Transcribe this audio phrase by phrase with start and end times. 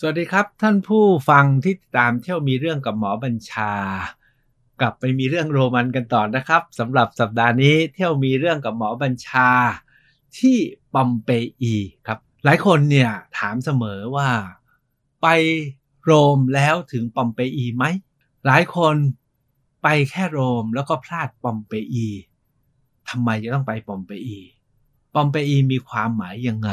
[0.00, 3.72] สวัสดีครับ ท่านผู้ฟังที่ตามเที่ยวมีเรื่องกับหมอบัญชา
[4.80, 9.50] กลับไปมีเรื่องโรมันกันต่อนะครับสำหรับสัปดาห์นี้เที่ยวมีเรื่องกับหมอบัญชา
[10.38, 10.56] ที่
[10.94, 11.30] ปอมเป
[11.60, 11.74] อี
[12.06, 14.28] ครับ หลายคนเนี่ยถามเสมอว่า
[15.22, 15.26] ไป
[16.04, 17.84] โรมแล้วถึงปอมเปอีไหม
[18.46, 18.96] หลายคน
[19.82, 22.06] ไปแค่โรมแล้วก็พลาดปอมเปอี
[23.08, 24.38] ทำไมจะต้องไปปอมเปอี
[25.14, 26.70] ปอมเปอีมีความหมายยังไง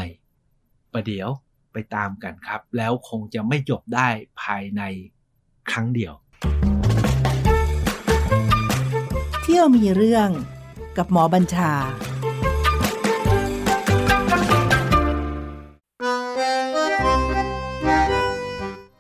[0.94, 1.30] ประเดี๋ยว
[1.76, 4.08] ไปตามกันครับ แล้วคงจะไม่จบได้
[4.42, 4.82] ภายใน
[5.72, 6.14] ครั้งเดียว
[9.42, 10.30] เที่ยวมีเรื่อง
[10.98, 11.72] กับหมอบัญชา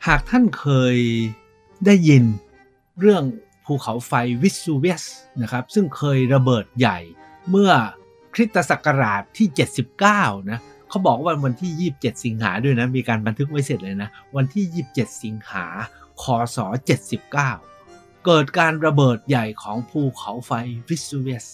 [0.08, 0.98] หากท่านเคย
[1.86, 2.24] ได้ยิน
[3.00, 3.24] เรื่อง
[3.66, 4.12] ภูเขาไฟ
[4.42, 5.04] วิสูเวียส
[5.42, 7.00] นะครับซึ่งเคยระเบิดใหญ่
[7.50, 7.72] เมื่อ
[8.34, 9.48] คริสตศักราชที่
[10.02, 10.60] 79 นะ
[10.96, 15.66] เขาบอกว่าวันที่ 27 สิงหาด้วยนะ มีการบันทึกไว้เสร็จเลยนะ วันที่ 27 สิงหา
[16.22, 16.24] ค
[16.56, 16.58] ศ
[17.22, 17.32] 79
[18.26, 20.52] เกิดการระเบิดใหญ่ของภูเขาไฟ
[20.88, 21.46] วิสูเวส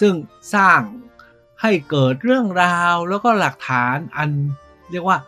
[0.00, 0.14] ซึ่ง
[0.54, 0.80] สร้าง
[1.62, 4.30] ให้เกิดเรื่องราวแล้วก็หลักฐานอัน
[4.90, 5.18] เรียกว่า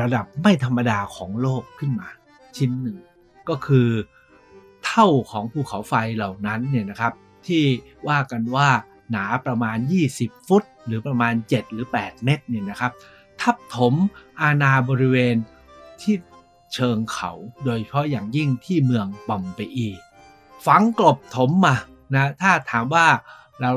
[0.00, 2.08] ระดับไม่ธรรมดาของโลกขึ้นมา
[2.56, 2.98] ชิ้นหนึ่ง
[3.48, 3.88] ก็คือ
[4.86, 7.12] เท่าของภูเขาไฟเหล่านั้นเนี่ยนะครับ
[7.46, 7.64] ที่
[8.08, 8.68] ว่ากันว่า
[9.10, 9.78] หนาประมาณ
[10.12, 12.92] 20 ฟุต หรือประมาณ 7 หรือ 8 เมตรเนี่ยนะครับ
[13.40, 13.94] ทับถม
[14.40, 15.36] อาณาบริเวณ
[16.00, 16.14] ที่
[16.74, 17.32] เชิงเขา
[17.64, 19.88] โดยเฉพาะอย่างยิ่งที่เมืองปอมเปอี
[20.66, 21.76] ฝังกลบถมมา
[22.14, 23.06] นะถ้าถามว่า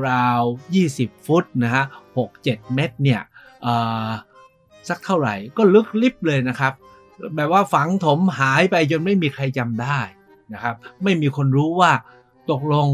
[0.10, 1.84] ราวๆ 20 ฟุตนะฮะ
[2.28, 3.22] 6-7 เมตรเนี่ย
[4.90, 6.74] สักเท่าไหร่ก็ลึกลิบเลยนะครับ
[7.36, 10.00] แบบว่าฝังถมหายไปจนไม่มีใครจำได้
[10.54, 11.92] นะครับ ไม่มีคนรู้ว่า
[12.52, 12.88] ตกลง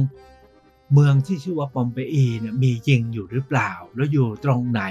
[0.93, 4.81] เมืองที่ชื่อว่าปอมเปอีเนี่ยมีจริงอยู่หรือเปล่า แล้วอยู่ตรงไหน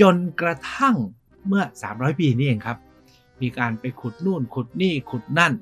[0.00, 0.96] จนกระทั่ง
[1.46, 2.78] เมื่อ 300 ปีนี่เองครับ
[3.40, 5.52] มีการไปขุดนู่นขุดนี่ขุดนั่น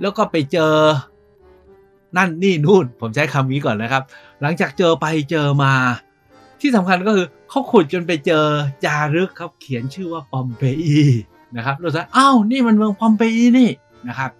[0.00, 0.74] แล้วก็ไปเจอ
[2.16, 4.02] นั่นนี่นู่น ผมใช้คำนี้ก่อนนะครับ
[4.40, 5.72] หลังจากเจอไปเจอมา
[6.60, 8.44] ที่สำคัญก็คือเขาขุดจนไปเจอ
[8.84, 11.00] จารึกครับเขียนชื่อว่าปอมเปอี
[11.56, 13.70] นะครับเราจะอ้าวนี่มันเมืองปอมเปอีนี่
[14.08, 14.30] นะครับ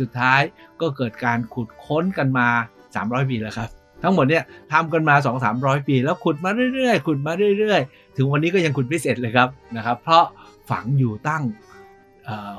[0.00, 0.40] สุดท้าย
[0.80, 2.48] ก็เกิดการขุดค้นกันมา
[2.90, 3.70] 300 ปีแล้วครับ
[4.02, 10.24] ทั้งหมดเนี่ยทำกันมา 2 3 0 0 ปี แล้วขุดมาเรื่อยๆ ขุดมาเรื่อยๆ ถึงวันนี้ก็ยังขุดไม่เสร็จเลยครับนะครับ เพราะ
[10.70, 11.42] ฝังอยู่ตั้ง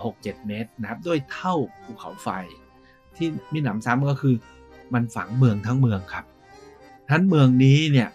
[0.04, 2.28] หกเจ็ดเมตรนะครับ ด้วยเท่าภูเขาไฟ
[3.16, 4.36] ที่มีหนำซ้ำก็คือ
[4.94, 6.26] มันฝังเมืองทั้งเมืองครับ
[7.10, 8.10] ทั้นเมืองนี้เนี่ย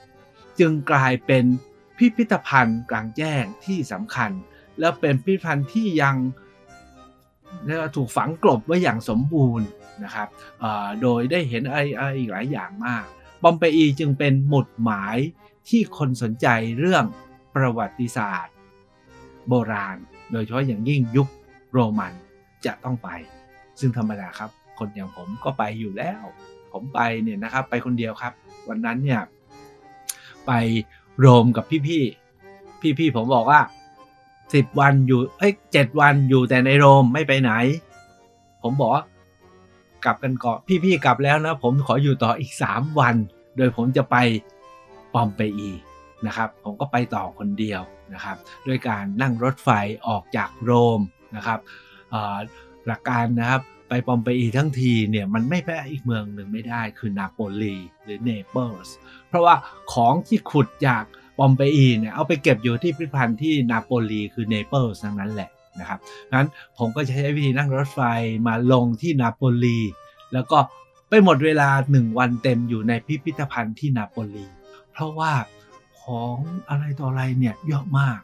[0.61, 1.45] จึงกลายเป็น
[1.97, 4.31] พิพิธภัณฑ์กลางแจ้งที่สำคัญ
[4.81, 6.17] แล้วเป็นพิพิธภัณฑ์ที่ยัง
[7.97, 9.69] ถูกฝังกลบไว้อย่างสมบูรณ์
[10.05, 10.29] นะครับ
[11.03, 11.81] โดยได้เห็นอะไร
[12.19, 13.05] อีกหลายอย่างมาก
[13.43, 15.17] บอมเปอีจึงเป็นหมุดหมาย
[15.69, 16.47] ที่คนสนใจ
[16.79, 17.05] เรื่อง
[17.55, 18.55] ประวัติศาสตร์
[19.49, 19.97] โบราณ
[20.33, 21.29] โดยเฉพาะอย่างยิ่งยุค
[21.73, 22.13] โรมัน
[22.67, 23.09] จะต้องไป
[23.81, 26.23] ซึ่งธรรมดาครับ คนอย่างผมก็ไปอยู่แล้ว
[26.73, 28.33] ผมไปเนี่ยนะครับ ไปคนเดียวครับ
[28.69, 29.23] วันนั้นเนี่ย
[30.47, 30.53] ไป
[31.19, 33.61] โรมกับพี่ๆพี่ๆผมบอกว่า
[34.55, 37.53] สิบวันอยู่เอ้ยเจ็ดวันอยู่แต่ในโรมไม่ไปไหน
[38.63, 38.93] ผมบอก
[40.05, 43.17] กลับกันก่อนพี่ๆกลับแล้วนะ ผมขออยู่ต่ออีก 3 วัน
[43.57, 44.17] โดยผมจะไป
[45.15, 45.71] ปอมเปอี
[46.27, 47.83] นะครับผมก็ไปต่อคนเดียว
[48.15, 48.37] นะครับ
[48.67, 49.69] ด้วยการนั่งรถไฟ
[50.09, 51.01] ออกจากโรม
[51.37, 51.61] นะครับ
[52.87, 58.95] หลักการนะครับไปปอมเปอีทั้งทีเนี่ยมันไม่ไปอีกเมืองหนึ่งไม่ได้คือนาโปลีหรือเนเปิลส์
[59.29, 59.55] เพราะว่า
[59.93, 61.05] ของที่ขุดจาก
[61.39, 65.51] ปอมเปอีเนี่ยเอาไปเก็บอยู่ที่พิพิธภัณฑ์ที่นาโปลีคือเนเปิลส์ทั้งนั้นแหละ
[65.81, 66.01] นะครับ
[66.35, 68.01] นั้นผมก็ใช้วิธีนั่งรถไฟ
[68.47, 69.79] มาลงที่นาโปลี
[70.33, 70.59] แล้วก็
[71.09, 74.47] ไปหมดเวลาหนึ่งวันเต็มอยู่ในพิพิธภัณฑ์ที่นาโปลี
[74.93, 75.33] เพราะว่า
[76.03, 76.37] ของ
[76.69, 78.19] อะไรต่ออะไรเนี่ยเยอะมาก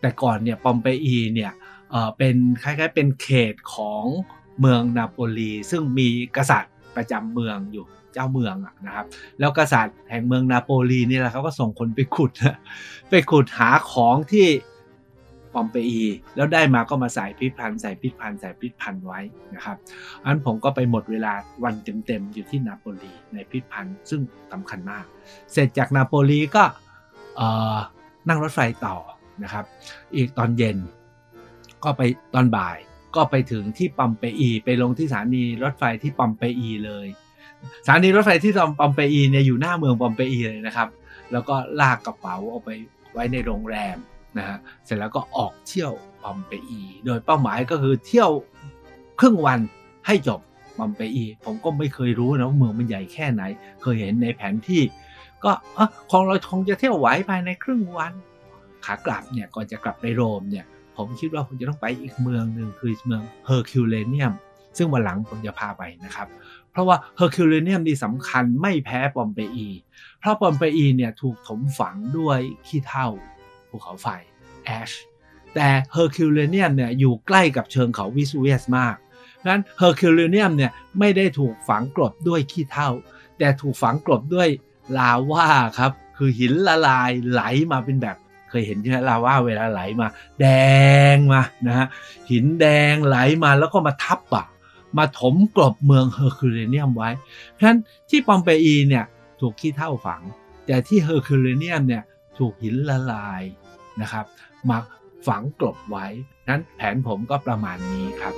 [0.00, 1.52] แต่ก่อนเนี่ยปอมเปอีเนี่ย
[2.18, 4.04] เป็นคล้ายๆเป็นเขตของ
[4.60, 8.56] เมืองนาโปลี ซึ่งมีกษัตริย์ประจำเมืองอยู่เจ้าเมือง
[8.86, 9.06] นะครับ
[9.38, 12.30] แล้วกษัตริย์แห่งเมืองนาโปลีนี่แหละเขาก็ส่งคนไปขุด
[13.10, 14.46] ไปขุดหาของที่
[15.54, 16.02] ปอมเปอี
[16.36, 19.20] แล้วได้มาก็มาใส่พิพันธ์ใส่พิพันธ์ใส่พิพันธ์ไว้
[19.54, 19.76] นะครับ
[20.22, 21.32] อันผมก็ไปหมดเวลา
[21.64, 21.74] วัน
[22.06, 24.20] เต็มๆอยู่ที่นาโปลีในพิพันธ์ซึ่ง
[24.52, 25.04] สำคัญมาก
[25.52, 26.64] เสร็จจากนาโปลีก็
[28.28, 28.96] นั่งรถไฟต่อ
[29.42, 29.64] นะครับ
[30.16, 30.78] อีกตอนเย็น
[31.84, 32.02] ก็ไป
[32.34, 32.76] ตอนบ่าย
[33.16, 37.06] ก็ไปถึงที่ปอมเปอีไปลงที่สถานีรถไฟที่ปอมเปอีเลย
[37.86, 40.88] สถานีรถไฟที่ปอมเปอีเนี่ยอยู่หน้าเมืองปอมเปอีเลยนะครับ
[41.32, 42.70] แล้วก็ลากกระเป๋าเอาไป
[43.12, 43.96] ไว้ในโรงแรม
[44.38, 45.92] นะฮะเสร็จแล้วก็ออกเที่ยว
[46.22, 48.30] ปอมเปอี โดยเป้าหมายก็คือเที่ยว
[49.20, 49.60] ครึ่งวัน
[50.06, 50.40] ให้จบ
[50.78, 53.42] ปอมเปอี ผมก็ไม่เคยรู้นะว่าเมืองมันใหญ่แค่ไหน
[53.82, 54.82] เคยเห็นในแผนที่
[55.44, 55.52] ก็
[56.10, 58.12] คงเราคงจะเที่ยวไหวภายในครึ่งวัน
[58.84, 60.64] ขากลับเนี่ยก่อนจะกลับไปโรมเนี่ย
[60.96, 64.32] ผมคิดว่าผมจะต้องไปอีกเมืองหนึ่งคือเมืองเฮอร์คิวเลเนียม
[64.76, 66.28] ซึ่งวันหลังผมจะพาไปนะครับ
[66.70, 69.68] เพราะว่าเฮอร์คิวเลเนียมนี่สำคัญไม่แพ้ปอมเปอี
[70.20, 73.08] เพราะปอมเปอีเนี่ยถูกถมฝังด้วยขี้เถ้า
[73.74, 74.08] ภูเขาไฟ
[74.64, 74.90] Ash
[75.54, 78.96] แต่เฮอร์คิวเลเนียมเนี่ยอยู่ใกล้กับเชิงเขาวิสุเวียสมาก
[79.48, 82.90] นั้นเฮอร์คิวเลเนียมเนี่ยไม่ได้ถูกฝังกลบด้วยขี้เถ้า
[83.38, 84.48] แต่ถูกฝังกลบด้วย
[84.98, 85.48] ลาวา
[85.78, 87.42] ครับ คือหินละลายไหล
[87.72, 88.16] มาเป็นแบบ
[88.50, 90.06] เคยเห็นใช่ไหมลาวาเวลาไหลมา
[90.40, 90.46] แด
[91.14, 91.86] งมานะฮะ
[92.30, 94.44] หินแดงไหลมาแล้วก็มาทับปะ
[94.98, 97.10] มาถมกลบเมืองเฮอร์คิวเลเนียมไว้
[97.50, 97.78] เพราะฉะนั้น
[98.10, 99.04] ที่ปอมเปอีเนี่ย
[99.40, 100.22] ถูกขี้เถ้าฝัง
[100.66, 102.02] แต่ที่เฮอร์คิวเลเนียมเนี่ย
[102.38, 103.42] ถูกหินละลาย
[104.02, 104.26] นะครับ
[104.70, 104.78] มา
[105.26, 106.06] ฝังกลบไว้
[106.48, 108.34] นั้นแผนผมก็ประมาณนี้ครับ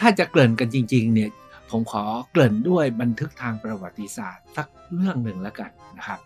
[0.00, 1.30] ถ้าจะเกริ่นกันจริงๆเนี่ย
[1.70, 6.20] ผมขอเกริ่นด้วยบันทึกทางประวัติศาสตร์สักเรื่องหนึ่งแล้วกันนะครับ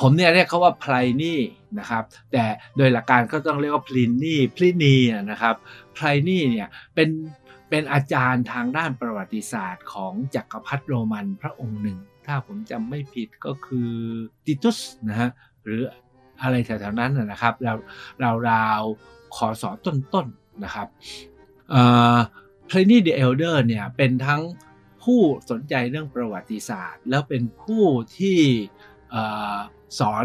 [0.00, 1.38] ผมเนี่ยเรียกเขาว่า Pliny
[1.78, 2.44] นะครับแต่
[2.76, 4.96] โดยหลักการก็ต้องเรียกว่าพลินี่พลินี
[5.30, 5.54] นะครับ
[5.94, 7.08] ไพลนี่เนี่ยเป็น
[7.74, 13.90] เป็นอาจารย์ทางด้านประวัติศาสตร์ของจักรพรรดิโรมันพระองค์หนึ่ง ถ้าผมจำไม่ผิดก็คือ
[14.46, 14.78] ติตุส
[15.08, 15.30] นะฮะ
[15.64, 15.82] หรือ
[16.42, 17.74] อะไรแถวๆนั้นนะครับเรา
[18.20, 18.82] เราราว
[19.36, 20.26] ขอสอต้นๆน
[20.64, 20.86] นะครับ
[22.68, 24.42] พลนี่เดอะเอลเดอร์เนี่ยเป็นทั้ง
[25.02, 25.20] ผู้
[25.50, 27.84] สนใจเรื่องประวัติศาสตร์ แล้วเป็นผู้
[28.18, 28.38] ที่
[29.98, 30.24] สอน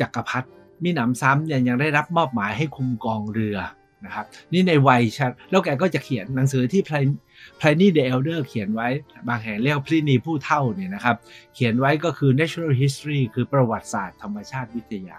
[0.00, 0.48] จักรพรรดิ
[0.82, 3.58] มีหนำซ้ำเนี่ยยังได้รับมอบหมายให้คุมกองเรือ
[4.04, 8.88] นะครับนี่ในวัยชราแล้วแกก็จะเขียนหนังสือที่ Pliny the Elder เขียนไว้
[9.28, 11.16] บางแห่งเรียกพลีนีผู้เฒ่าเนี่ยนะครับ
[11.54, 15.18] เขียนไว้ก็คือ natural history คือประวัติศาสตร์ธรรมชาติวิทยา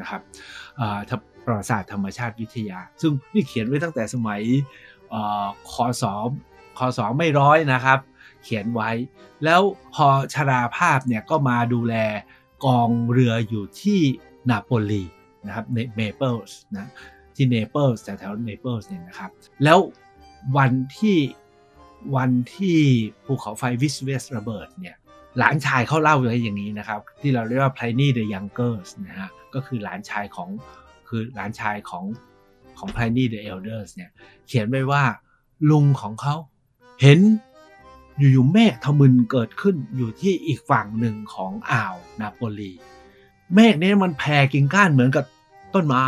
[0.00, 0.20] นะครับ
[1.44, 4.42] ประวัติศาสตร์ธรรมชาติวิทยา ซึ่งนี่เขียนไว้ตั้งแต่สมัย
[5.72, 6.14] คอสอ
[6.78, 7.98] คอสอไม่ร้อยนะครับ
[8.44, 8.90] เขียนไว้
[9.44, 9.60] แล้ว
[9.94, 11.94] พอชราภาพเนี่ยก็มาดูแล
[12.64, 14.00] กองเรืออยู่ที่
[14.50, 15.04] นาโปลี
[15.46, 16.90] นะครับใน Naples นะ
[17.40, 19.30] ที่ Naples แถวๆ Naples เนี่ยนะครับ
[19.64, 19.78] แล้ว
[20.56, 21.18] วันที่
[22.16, 22.78] วันที่
[23.24, 24.96] ภูเขาไฟวิสุเวียสระเบิดเนี่ย
[25.38, 28.74] หลานชายเขาเล่าไว้อย่างนี้นะครับ ที่เราเรียกว่า Pliny the Younger
[29.06, 30.48] นะฮะก็คือหลานชายของ
[31.08, 32.04] คือหลานชายของ
[32.78, 34.10] ของ Pliny the Elder เนี่ย
[34.46, 35.04] เขียนไว้ว่า
[35.70, 36.34] ลุงของเขา
[37.00, 37.20] เห็น
[38.18, 42.72] อยู่ๆเมฆทมึนเกิดขึ้นอยู่ที่อีกฝั่งหนึ่งของอ่าวนาโปลี
[43.54, 45.24] เมฆนี้มันแผ่กิ่งก้านเหมือนกับ
[45.74, 46.06] ต้นไม้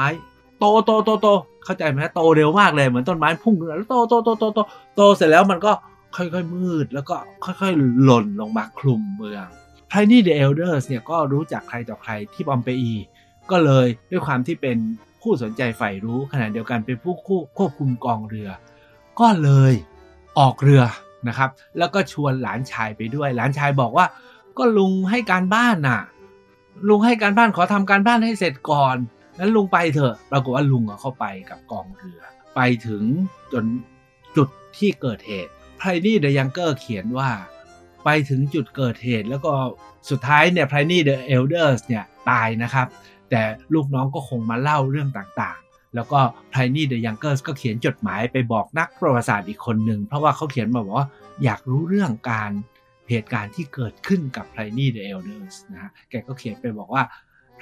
[0.62, 1.28] โตโตโตโต
[1.64, 4.58] เข้าใจไหมโตเร็วมากเลยเหมือนต้นไม้พุ่งขึ้นแล้วโตโตโตโตโต
[4.96, 5.72] โตเสร็จแล้วมันก็
[6.16, 7.14] ค่อยๆ มืด แล้วก็
[7.44, 9.46] ค่อยๆ หล่นลงมาคลุมเมือง
[9.88, 12.94] Pliny the Elder เนี่ยก็รู้จักใครต่อใครที่ปอมเปอี
[13.50, 14.76] ก็เลยด้วยความที่เป็น
[15.20, 17.14] ผู้สนใจใฝ่รู้ขณะเดียวกันเป็นผู้
[17.58, 18.48] ควบคุมกองเรือ
[19.20, 19.72] ก็เลย
[20.38, 20.82] ออกเรือ
[21.28, 24.06] นะครับ แล้วก็ชวนหลานชายไปด้วย หลานชายบอกว่า
[24.58, 26.00] ก็ลุงให้การบ้านน่ะ
[26.88, 32.20] ลุงให้การบ้านขอทำการบ้านให้เสร็จก่อนั้นลุงไปเถอะปรากฏว่าลุงเข้าไปกับกองเรือ
[32.56, 33.02] ไปถึง
[33.52, 33.64] จน
[34.36, 34.48] จุด
[34.78, 37.30] ที่เกิดเหตุไพรนี่เดอะยังเกอร์เขียนว่า
[38.04, 39.52] ไปถึงจุดเกิดเหตุ แล้วก็
[40.10, 42.86] สุดท้ายเนี่ย Pliny the Elder เนี่ยตายนะครับ
[43.30, 43.42] แต่
[43.74, 51.08] ลูกน้องก็คงมาเล่าเรื่องต่างๆ แล้วก็ Pliny the Younger ก็เขียนจดหมายไปบอกนักประวัติศาสตร์อีกคนหนึ่ง เพราะว่าเขาเขียนมาบอกว่า
[51.44, 52.50] อยากรู้เรื่องการ
[53.08, 57.02] เหตุการณ์ที่เกิดขึ้นกับ Pliny the Elder นะฮะแกก็เขียนไปบอกว่า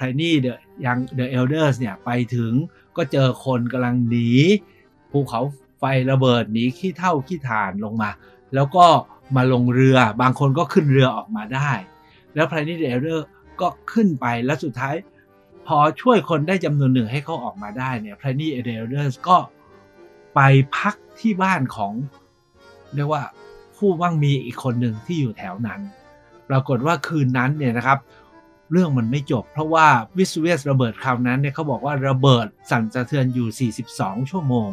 [0.01, 2.51] Pliny the Young the Elder เนี่ยไปถึง
[2.97, 4.29] ก็เจอคนกำลังหนี
[5.11, 5.41] ภูเขา
[5.79, 8.09] ไฟระเบิดหนีขี้เถ้าขี้ถ่านลงมา
[8.55, 8.85] แล้วก็
[9.35, 11.71] มาลงเรือบางคนก็ขึ้นเรือออกมาได้
[12.35, 13.25] แล้ว Pliny the Elder
[13.61, 14.95] ก็ขึ้นไปแล้วสุดท้าย
[15.67, 19.37] พอช่วยคนได้จำนวนหนึ่งให้เขาออกมาได้เนี่ย Pliny the Elder ก็
[20.35, 20.39] ไป
[20.77, 21.93] พักที่บ้านของ
[22.95, 23.23] เรียกว่า
[23.77, 25.81] ผู้มั่งมีอีกคนหนึ่งที่อยู่แถวนั้น
[26.49, 27.99] ปรากฏว่าคืนนั้นเนี่ยนะครับ
[28.71, 29.87] เรื่องมันไม่จบ เพราะว่า
[30.17, 34.69] วิสุเวียสระเบิดคราวนั้นเนี่ยเขาบอกว่าระเบิดสั่นสะเทือนอยู่ 42 ชั่วโมง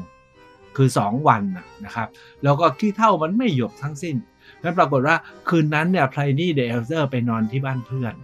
[0.76, 1.42] คือ 2 วัน
[1.84, 2.08] นะครับ
[2.42, 4.16] แล้วก็ขี้เท่ามันไม่หยบทั้งสิ้น
[4.60, 5.16] แล้วปรากฏว่า
[5.48, 8.14] คืนนั้นเนี่ยไพรนี่เดลเดอร์ไปนอนที่บ้านเพื่อน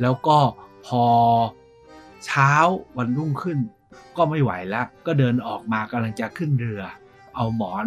[0.00, 0.38] แล้วก็
[0.86, 1.04] พอ
[2.26, 2.52] เช้า
[2.96, 3.58] วันรุ่งขึ้น
[4.16, 6.82] ก็ไม่ไหวแล้ว ก็เดินออกมากำลังจะขึ้นเรือ
[7.34, 7.86] เอาหมอน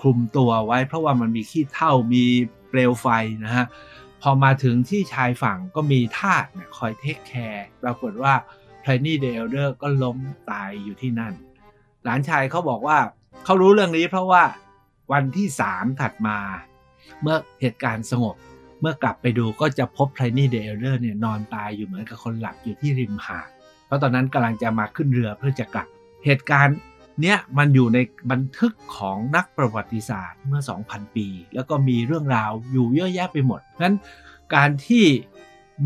[0.00, 2.24] คลุมตัวไว้ เพราะว่ามันมีขี้เท่ามี
[2.70, 3.06] เปลวไฟ
[3.44, 3.66] นะฮะ
[4.28, 6.44] อมาถึงที่ชายฝั่งก็มีทาส
[6.76, 8.34] คอยเทคแคร์ปรากฏว่า
[8.80, 10.18] ไพรนี่เดลเดอร์ก็ล้ม
[10.50, 11.34] ตายอยู่ที่นั่น
[12.04, 12.98] หลานชายเขาบอกว่า
[13.44, 14.42] เขารู้เรื่องนี้เพราะว่า
[15.12, 16.38] วันที่สามถัดมา
[17.22, 18.36] เมื่อเหตุการณ์สงบ
[18.80, 23.48] เมื่อกลับไปดูก็จะพบไพรนี่เดลเดอร์เนี่ยนอนตายอยู่เหมือนกับคนหลับอยู่ที่ริมหาด
[23.86, 25.86] เพราะตอนนั้นกำลังจะมาขึ้นเรือเพื่อจะกลับ
[26.24, 26.76] เหตุการณ์
[27.20, 27.98] เนี้ยมันอยู่ใน
[28.30, 33.96] บันทึกของนักประวัติศาสตร์เมื่อ 2,000 ปี แล้วก็มีเรื่องราวอยู่เยอะแยะไปหมดนั้น
[34.54, 35.04] การที่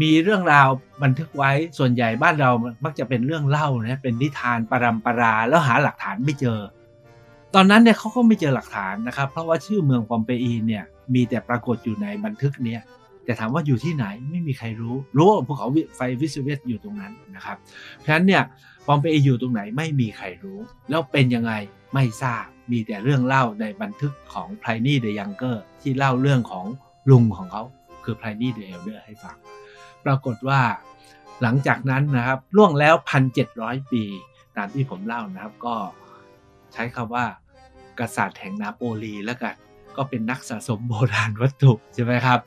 [0.02, 0.68] มีเรื่องราว
[1.02, 2.50] บันทึกไว้ส่วนใหญ่บ้านเรา
[2.84, 6.60] มักจะเป็นเรื่องเล่านะเป็นนิทานปรำปราแล้วหาหลักฐานไม่เจอ
[7.54, 10.84] ตอนนั้นเนี่ยเขาก็ไม่เจอหลักฐานนะครับ เพราะว่าชื่อเมืองปอมเปอีเนี่ย
[11.14, 12.80] มีแต่ปรากฏอยู่ในบันทึกเนี้ย
[13.24, 17.56] แต่ถามว่าอยู่ที่ไหนไม่มีใครรู้ รู้ว่าภูเขาไฟวิสุเวียสอยู่ตรงนั้นนะครับ
[17.96, 18.42] เพราะฉะนั้นเนี่ย
[18.86, 20.58] ปอมเปอีอยู่ตรงไหนไม่มีใครรู้
[20.90, 21.52] แล้วเป็นยังไง
[21.94, 26.66] ไม่ทราบมีแต่เรื่องเล่าในบันทึกของ Pliny the Younger ที่เล่าเรื่องของ
[27.10, 27.62] ลุงของเขา
[28.04, 29.36] คือไพรนี่เดอะเอลเดอร์ให้ฟัง
[30.04, 30.60] ปรากฏว่า
[31.42, 32.94] หลังจากนั้นนะครับล่วงแล้ว
[33.42, 34.04] 1,700 ปี
[34.56, 35.76] ตามที่ผมเล่านะครับก็
[36.72, 37.24] ใช้คำว่า
[38.00, 39.54] กษัตริย์แห่งนาโปลีแล้วกัน
[39.96, 42.38] ก็เป็นนักสะสมโบราณวัตถุใช่ไหมครับ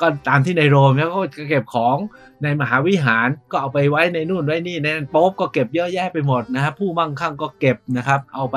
[0.00, 1.96] ก็ตามที่ในโรมแล้วก็เก็บของ
[2.42, 8.56] ในมหาวิหารก็เอาไปไว้ในนู่นไว้นี่ในนั้นโป๊บก็เก็บเยอะแยะไปหมดนะครับผู้มั่งคั่งก็เก็บนะครับ เอาไป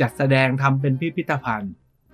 [0.00, 1.72] จัดแสดงทำเป็นพิพิธภัณฑ์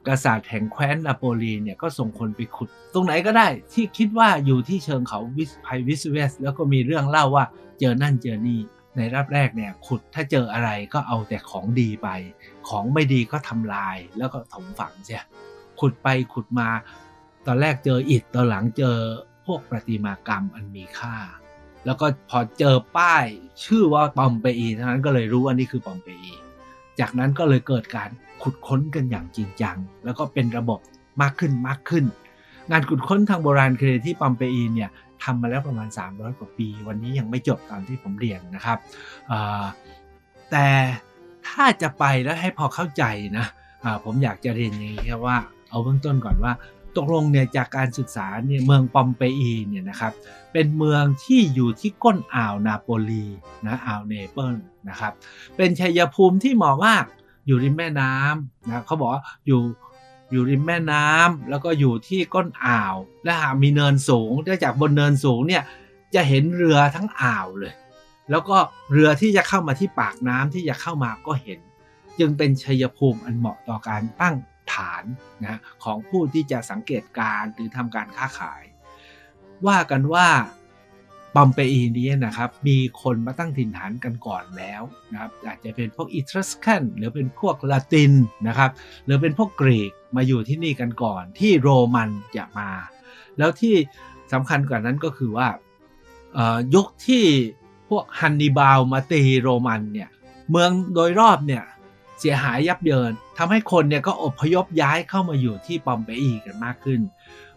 [0.09, 7.45] กษัตริย์แห่งแคว้นนาโปลีเนี่ยก็ส่งคนไปขุด ตรงไหนก็ได้ที่คิดว่าอยู่ที่เชิงเขาวิสไพวิสเวส แล้วก็มีเรื่องเล่าว่า
[7.81, 8.61] เจอนั่นเจอนี่
[8.97, 12.09] ในรับแรกเนี่ยขุดถ้าเจออะไรก็เอาแต่ของดีไป
[12.69, 15.23] ของไม่ดีก็ทำลายแล้วก็ถมฝังเสีย
[15.81, 16.69] ขุดไปขุดมา
[17.47, 18.97] ตอนแรกเจออิฐตอนหลังเจอ
[19.47, 21.17] พวกประติมากรรมอันมีค่า
[21.87, 23.25] แล้วก็พอเจอป้าย
[23.65, 26.33] ชื่อว่าปอมเปอีเท่านั้นก็เลยรู้ว่านี่คือปอมเปอี
[27.01, 28.11] จากนั้นก็เลยเกิดการ
[28.43, 30.81] ขุดค้นกันอย่างจริงจัง แล้วก็เป็นระบบ
[31.23, 32.05] มากขึ้นมากขึ้น
[32.71, 34.91] งานขุดค้นทางโบราณคดีที่ปอมเปอีเนี่ย
[35.23, 38.79] ทำมาแล้วประมาณ 300 กว่าปี วันนี้ยังไม่จบตามที่ผมเรียนนะครับ
[40.51, 40.67] แต่
[41.49, 43.05] ถ้าจะไปแล้วให้พอเข้าใจ
[43.39, 43.47] นะ
[44.05, 45.39] ผมอยากจะเรียนอย่างนี้ครับว่า
[45.71, 46.53] เอาเบื้องต้นก่อนว่า
[46.97, 50.13] ตกลงเนี่ยจากการศึกษาเนี่ยเมืองปอมเปอีเนี่ยนะครับ
[50.53, 53.27] เป็นเมืองที่อยู่ที่ก้นอ่าวนาโปลี
[53.67, 54.55] นะอ่าวเนเปิล
[54.89, 55.13] นะครับ
[55.57, 57.05] เป็นชัยภูมิที่เหมาะมาก
[57.47, 59.61] อยู่ริมแม่น้ำนะเขาบอกว่าอยู่
[60.31, 62.95] อยู่ริมแม่น้ำแล้วก็อยู่ที่ก้นอ่าว
[63.25, 65.63] และหากมีเนินสูงเนื่องจากบนเนินสูงเนี่ย
[66.15, 67.75] จะเห็นเรือทั้งอ่าวเลย
[68.31, 68.57] แล้วก็
[68.93, 71.59] เรือที่จะเข้ามาที่ปากน้ำที่จะเข้ามาก็เห็น
[72.19, 74.35] จึงเป็นชัยภูมิอันเหมาะต่อการตั้ง
[74.75, 75.05] ฐาน
[75.43, 78.63] นะของผู้ที่จะสังเกตการหรือทำการค้าขาย
[79.67, 80.29] ว่ากันว่า
[81.35, 88.13] ปอมเปอีนี้นะครับมีคนมาตั้งถิ่นฐานกันก่อนแล้วนะครับอาจจะเป็นพวกอิตรัสกันหรือเป็นพวกลาติน
[88.49, 88.71] นะครับ
[89.05, 92.71] หรือเป็นพวกกรีกมาอยู่ที่นี่กันก่อน ที่โรมันจะมา
[93.39, 93.75] แล้วที่
[94.33, 95.49] สำคัญกว่านั้นก็คือว่า
[96.75, 97.25] ยุคที่
[97.89, 100.09] พวกฮันนิบาลมาตีโรมันเนี่ย
[100.51, 101.65] เมืองโดยรอบเนี่ย
[102.25, 107.01] เสียหายยับเยินทำให้คนเนี่ยก็อพยพย้ายเข้ามาอยู่ที่ปอมเปอีกันมากขึ้น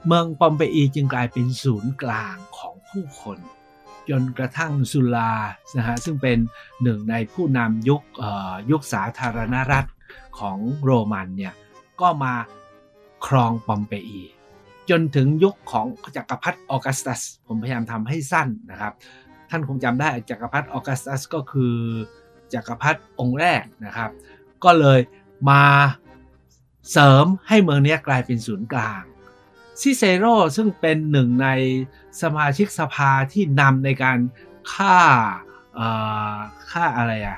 [0.05, 3.37] เมืองปอมเปอีจึงกลายเป็นศูนย์กลางของผู้คน
[4.09, 5.33] จนกระทั่งสุลา
[5.77, 6.37] นะฮะซึ่งเป็น
[6.83, 8.01] หนึ่งในผู้นำยุค
[8.71, 9.89] ยุคสาธารณรัฐ
[10.39, 11.53] ของโรมันเนี่ย
[12.01, 12.33] ก็มา
[13.27, 14.21] ครองปอมเปอี
[14.89, 18.93] จนถึงยุคของจักรพรรดิออกัสตัส ผมพยายามทำให้สั้นนะครับ
[19.49, 21.75] ท่านคงจำได้จักรพรรดิออกัสตัสก็คือ
[22.53, 24.09] จักรพรรดิองค์แรกนะครับ
[24.65, 24.99] ก็เลย
[25.49, 25.63] มา
[26.91, 29.01] เสริมให้เมืองนี้กลายเป็นศูนย์กลาง
[29.81, 31.47] ซิเซโรซึ่งเป็นหนึ่งใน
[32.21, 34.19] สมาชิกสภาที่นำในการ
[34.73, 34.97] ฆ่า
[36.71, 37.37] ฆ่าอะไรอะ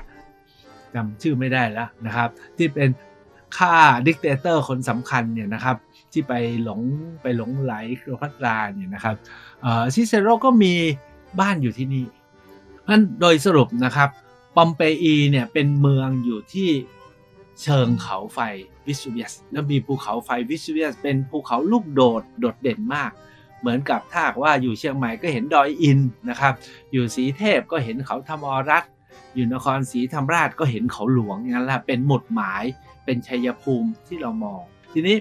[0.94, 2.90] จำชื่อไม่ได้แล้วนะครับ ที่เป็น
[3.58, 3.74] ฆ่า
[4.06, 5.76] dictator คนสำคัญเนี่ยนะครับ
[6.12, 6.32] ที่ไป
[6.62, 6.80] หลง
[7.22, 9.16] ไปหลงใหลคลีโอพัตราเนี่ยนะครับ
[9.94, 10.74] ซิเซโรก็มี
[11.40, 12.06] บ้านอยู่ที่นี่
[12.88, 14.08] นั้นโดยสรุปนะครับ
[14.56, 16.70] ปอมเปอีเนี่ยเป็นเมืองอยู่ที่
[17.62, 18.38] เชิงเขาไฟ
[18.86, 23.10] วิสุเวียสแล้วมีภูเขาไฟวิสุเวียสเป็นภูเขาลูกโดดโดดเด่นมาก
[23.60, 25.98] เหมือนกับถ้าว่าอยู่เชียงใหม่ก็เห็นดอยอิน
[26.28, 26.54] นะครับ
[26.92, 28.84] อยู่สีเทพก็เห็นเขาธรรมรัต
[29.34, 32.64] อยู่นครศรีธรรมราชก็เห็นเขาหลวงอย่างนั้นแหละเป็นหมุดหมาย
[33.04, 34.60] เป็นชัยภูมิที่เรามอง
[34.92, 35.16] ทีนี้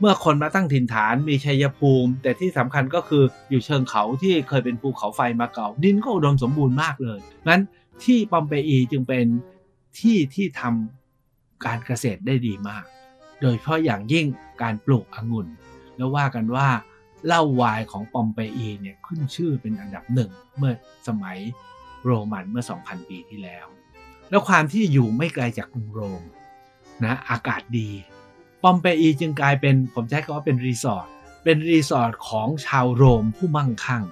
[0.00, 7.62] เมื่อคนมาตั้งถิ่นฐานมีชัยภูมิ แต่ที่สำคัญก็คืออยู่เชิงเขาที่เคยเป็นภูเขาไฟมาเก่า ดินก็อุดมสมบูรณ์มากเลยนั้น
[8.04, 9.26] ที่ปอมเปอีจึงเป็น
[10.00, 10.95] ที่ที่ทำ
[11.64, 12.84] การเกษตรได้ดีมาก
[13.40, 14.26] โดยเฉพาะอย่างยิ่ง
[14.62, 15.46] การปลูกองุ่น
[15.96, 16.68] แล้วว่ากันว่า
[17.26, 20.72] เหล้าวายของปอมเปอีเนี่ยขึ้นชื่อเป็นอันดับหนึ่งเมื่อ
[21.08, 21.38] สมัย
[22.04, 23.66] โรมันเมื่อ 2,000 ปีที่แล้ว
[24.30, 26.22] แล้วความที่อยู่ไม่ไกลจากกรุงโรม
[27.04, 27.90] นะอากาศดี
[28.62, 31.06] ปอมเปอีจึงกลายเป็นผมใช้คำว่าเป็นรีสอร์ท
[31.44, 34.04] เป็นรีสอร์ทของชาวโรมผู้มั่งคั่ง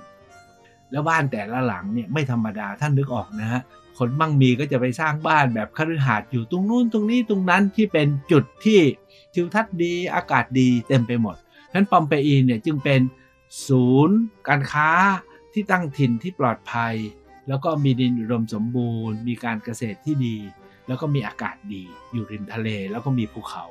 [0.94, 3.60] แล้วบ้านแต่ละหลังเนี่ยไม่ธรรมดาท่านนึกออกนะฮะ
[3.98, 8.80] คนมั่งมีก็จะไปสร้างบ้านแบบคฤหาสน์อยู่ตรงนู้นตรงนี้ตรงนั้นที่เป็นจุดที่
[9.34, 11.36] ทิวทัศน์ดีอากาศดีเต็มไปหมด
[11.74, 13.00] นั้นปอมเปอีเนี่ยจึงเป็น
[13.66, 14.90] ศูนย์การค้า
[15.52, 16.94] ที่ตั้งถิ่นที่ปลอดภัย
[17.48, 20.36] แล้วก็มีดินอุดมสมบูรณ์ มีการเกษตรที่ดี
[20.86, 23.64] แล้วก็มีอากาศดีอยู่ริมทะเล แล้วก็มีภูเขา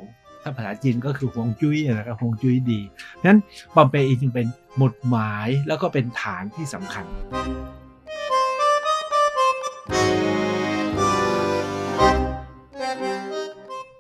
[0.46, 2.80] ถ้าภาษาจีนก็คือฮวงจุ้ยนะครับฮวงจุ้ยดี
[3.26, 3.40] นั้น
[3.76, 4.48] ปอมเปอีจึงเป็น
[4.78, 7.06] หมุดหมายแล้วก็เป็นฐานที่สำคัญ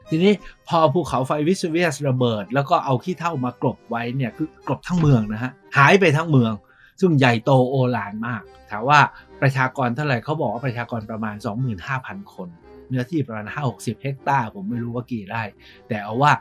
[0.09, 0.33] ทีนี้
[0.67, 6.53] พอภูเขาไฟวิสเวียสระเบิด แล้วก็เอาขี้เท่ามากลบไว้เนี่ยคือกลบทั้งเมืองนะฮะหายไปทั้งเมือง
[6.99, 8.99] ซึ่งใหญ่โตโอฬารมาก ถามว่า
[9.41, 11.35] ประชากรเท่าไหร่เขาบอกว่าประชากรประมาณ
[11.83, 12.49] 25,000 คน
[12.93, 15.43] เนื้อที่ประมาณ5-60เฮกตาร์ผมไม่รู้ว่ากี่ไร่
[15.87, 16.31] แต่เอาว่า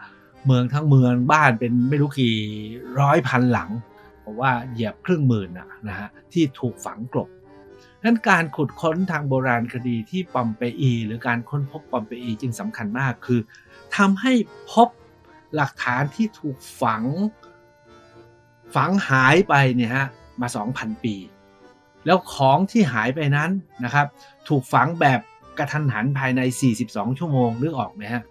[0.47, 2.37] เมืองทั้งเมืองบ้านเป็นไม่รู้กี่
[3.01, 3.71] ร้อยพันหลัง
[4.25, 7.29] ผมว่าเหยียบครึ่งหมื่นนะนะฮะที่ถูกฝังกลบ
[8.05, 13.41] นั้นการขุดค้นทางโบราณคดีที่ปอมเปอี หรือการค้นพบปอมเปอีจึงสำคัญมากคือ
[13.97, 14.33] ทำให้
[14.73, 14.89] พบ
[15.55, 17.05] หลักฐานที่ถูกฝัง
[18.75, 20.07] ฝังหายไปเนี่ยฮะ
[20.41, 21.15] มา 2,000 ปี
[22.07, 23.51] แล้วของที่หายไปนั้น
[23.85, 24.07] นะครับ
[24.49, 25.21] ถูกฝังแบบ
[25.59, 26.41] กระทันหันภายใน
[26.79, 28.23] 42 ชั่วโมงนึกออกไหมฮะ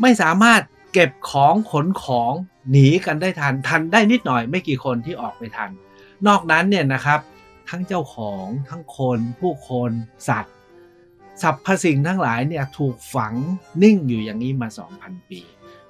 [0.00, 0.60] ไม่สามารถ
[0.92, 2.32] เก็บของขนของ
[2.70, 5.70] หนีกันได้ทัน ทันได้นิดหน่อยไม่กี่คนที่ออกไปทัน
[6.26, 7.20] นอกนั้นเนี่ยนะครับ
[7.68, 9.90] ทั้งเจ้าของทั้งคนผู้คน
[10.28, 10.54] สัตว์
[11.42, 13.34] สรรพสิ่งทั้งหลายเนี่ยถูกฝัง
[13.82, 14.68] นิ่งอยู่อย่างนี้มา
[14.98, 15.40] 2,000 ปี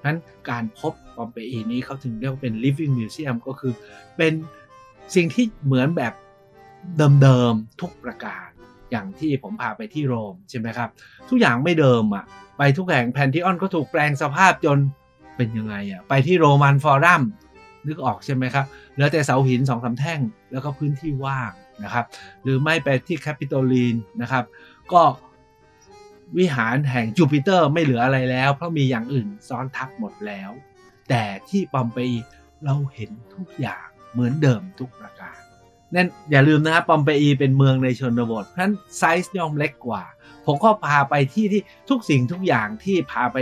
[0.04, 0.18] นั้น
[0.50, 3.72] การพบปอมเปอีนี้เขาถึงเรียกว่าเป็น living museum ก็คือ
[4.16, 4.32] เป็น
[5.14, 6.12] สิ่งที่เหมือนแบบ
[7.22, 8.48] เดิมๆทุกประการ
[8.92, 10.88] อย่างที่ผมพาไปที่โรมใช่ไหมครับ
[11.28, 12.24] ทุกอย่างไม่เดิมอะ่ะ
[12.58, 14.78] ไปทุกแห่งแพนทิออนก็ถูกแปลงสภาพจน
[15.36, 17.22] เป็นยังไงอะ่ะ ไปที่โรมันฟอรัม
[17.86, 20.20] นึกออกใช่ไหมครับ เหลือแต่เสาหินสองสาแท่ง
[20.52, 21.52] แล้วก็พื้นที่ว่าง
[21.84, 22.04] นะครับ
[22.42, 24.44] หรือไม่ไปที่แคปิโตลีนนะครับ
[24.92, 25.02] ก็
[26.38, 30.50] วิหารแห่งจูปิเตอร์ไม่เหลืออะไรแล้ว เพราะมีอย่างอื่นซ้อนทับหมดแล้ว
[31.08, 32.16] แต่ที่ปอมเปอี
[32.64, 35.21] เราเห็นทุกอย่างเหมือนเดิมทุกประการ
[35.94, 40.02] นั่นอย่าลืมนะครับปอมเปอีเป็นเมืองในชนบทเพราะฉะนั้นไซส์ย่อมเล็กกว่า
[40.46, 43.36] ผมก็พาไปที่ที่ทุกสิ่งทุกอย่างที่พาไป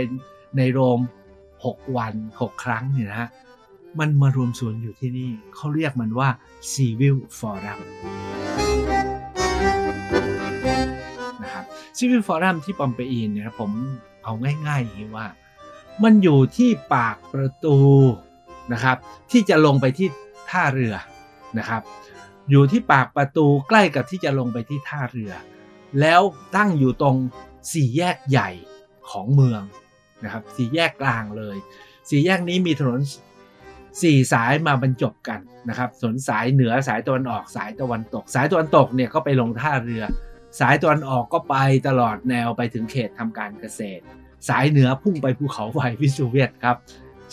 [0.57, 0.99] ในโรม
[1.49, 3.29] 6 วัน 6 ครั้งเนี่ยนะฮะ
[3.99, 6.29] มันมารวมส่วนอยู่ที่นี่เขาเรียกมันว่า
[6.71, 7.79] Civil Forum
[11.43, 11.63] นะครับ
[11.97, 13.71] Civil Forum ที่ปอมเปอีเนี่ยผม
[14.23, 14.33] เอา
[14.67, 15.27] ง่ายๆอย่างนี้ว่า
[16.03, 17.77] มันอยู่ที่ปากประตู
[18.73, 18.97] นะครับ
[19.31, 20.07] ที่จะลงไปที่
[20.49, 20.95] ท่าเรือ
[21.59, 21.81] นะครับ
[22.51, 25.33] อยู่ที่ปากประตูใกล้กับที่จะลงไปที่ท่าเรือ
[25.99, 26.21] แล้ว
[26.55, 27.15] ตั้งอยู่ตรง
[27.73, 28.49] สี่แยกใหญ่
[29.09, 29.61] ของเมือง
[30.23, 31.57] นะครับสี่แยกกลางเลย
[32.09, 32.99] สี่แยกนี้มีถนน
[34.01, 40.03] สี่สายมาบรรจบกันนะครับถนนสายเหนือสายตะวันออกสายตะวันตก สายตะวันตกเนี่ยก็ไปลงท่าเรือ
[40.59, 41.55] สายตะวันออกก็ไป
[41.87, 44.03] ตลอดแนวไปถึงเขตทำการเกษตร
[44.49, 46.77] สายเหนือพุ่งไปภูเขาไฟวิสูเวียตครับ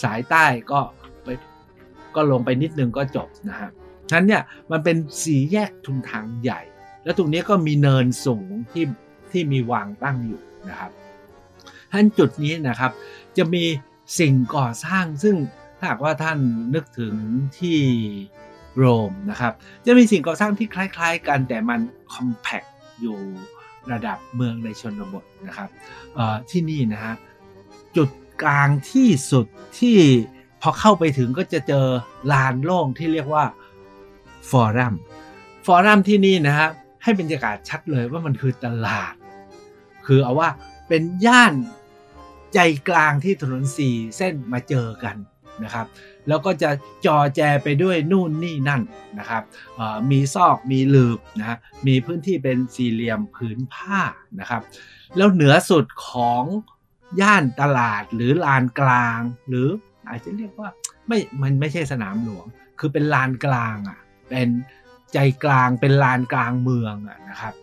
[0.05, 0.81] สายใต้ก็
[1.25, 1.29] ไป
[2.15, 3.71] ก็ลงไปนิดนึงก็จบนะฮะ
[4.09, 6.61] ฉะนั้นเนี่ยมันเป็นสีแยกทุนทางใหญ่
[7.05, 8.85] แล้วตรงนี้ก็มีเนินสูงที่
[9.31, 10.91] ที่มีวางตั้งอยู่นะครับ
[11.93, 12.93] ท่านจุดนี้นะครับ
[13.37, 13.65] จะมี
[14.19, 15.37] สิ่งก่อสร้างซึ่ง
[15.79, 16.39] ถ้าหากว่าท่าน
[16.75, 17.15] นึกถึง
[17.59, 17.79] ที่
[18.77, 19.53] โรมนะครับ
[19.87, 21.81] จะมีสิ่งก่อสร้างที่คล้าย ๆ กันแต่มัน
[22.15, 22.63] คอมแพค
[23.01, 23.19] อยู่
[23.93, 25.69] ระดับเมืองในชนบทนะครับ
[26.51, 27.15] ที่นี่นะฮะ
[27.97, 28.11] จุด
[28.43, 29.47] กลางที่สุด
[29.79, 29.97] ที่
[30.63, 31.87] พอเข้าไปถึงก็จะเจอ
[32.33, 33.45] ลานโล่งที่เรียกว่า
[34.51, 34.95] ฟอรัม
[35.67, 36.69] ฟอรัมที่นี่นะฮะ
[37.03, 39.15] ให้บรรยากาศชัดเลยว่ามันคือตลาด
[40.07, 40.49] คือเอาว่า
[40.89, 41.55] เป็นย่าน
[42.55, 42.59] ใจ
[42.89, 45.17] กลางที่ถนนสี่เส้นมาเจอกัน
[45.65, 45.87] นะครับ
[46.29, 46.71] แล้วก็จะ
[47.07, 48.83] จอแจไปด้วยนู่นนี่นั่น
[49.19, 49.43] นะครับ
[50.11, 54.01] มีซอกมีหลืบนะมีพื้นที่เป็นสี่เหลี่ยมผืนผ้า
[54.41, 54.63] นะครับ
[55.17, 56.45] แล้วเหนือสุดของ
[57.21, 59.69] ย่านตลาดหรือลานกลาง หรือ
[60.09, 60.69] อาจจะเรียกว่า
[61.09, 62.47] ไม่มันไม่ใช่สนามหลวง
[62.79, 63.99] คือเป็นลานกลางอะ
[64.29, 64.49] เป็น
[65.13, 67.55] ใจกลางเป็นลานกลางเมืองอะนะครับ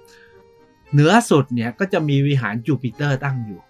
[0.94, 3.62] เหนือสุดเนี่ยก็จะมีวิหารจูปิเตอร์ตั้งอยู่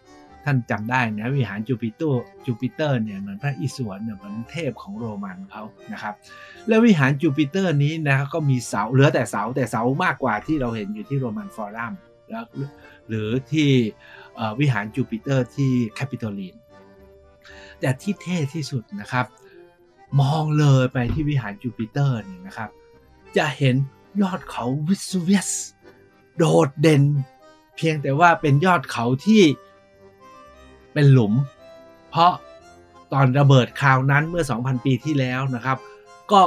[0.46, 6.14] ท่านจำได้นะวิหารจูปิเตอร์จูปิเตอร์เนี่ยเหมือนพระอิศวรเนี่ยเหมือนเทพของโรมันเขานะครับ
[6.68, 11.94] แล้ววิหารจูปิเตอร์นี้นะก็มีเสาเหลือแต่เสาแต่เสามากกว่าที่เราเห็นอยู่ที่โรมันฟอรัม
[12.30, 12.46] แล้ว
[13.08, 13.70] หรือที่
[14.60, 16.56] วิหารจูปิเตอร์ที่แคปิตอลีน
[17.80, 19.26] แต่ที่เท่ที่สุดนะครับ
[20.22, 22.70] มองเลยไปที่วิหารจูปิเตอร์นี่นะครับ
[23.38, 23.76] จะเห็น
[24.22, 25.50] ยอดเขาวิสุเวียส
[26.38, 27.04] โดดเด่น
[27.76, 29.44] เพียงแต่ว่าเป็นยอดเขาที่
[30.94, 31.34] เป็นหลุม
[32.10, 32.34] เพราะ
[33.14, 35.78] ตอนระเบิดคราวนั้นเมื่อ 2,000 ปีที่แล้วนะครับ
[36.32, 36.42] ก็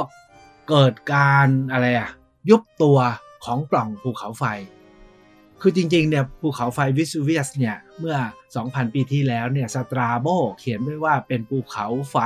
[0.69, 2.09] เกิดการอะไรอะ
[2.49, 2.97] ยุบตัว
[3.45, 4.43] ของปล่องภูเขาไฟ
[5.61, 8.17] คือจริงๆเนี่ยภูเขาไฟวิสุเวียสเนี่ยเมื่อ
[8.55, 10.27] 2,000 ปีที่แล้วเนี่ยสตราโบ
[10.59, 12.17] เขียนไว้ว่าเป็นภูเขาไฟ